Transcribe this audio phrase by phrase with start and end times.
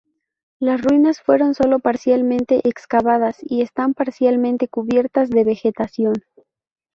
[0.59, 6.13] Las ruinas fueron solo parcialmente excavadas y están parcialmente cubiertas de vegetación.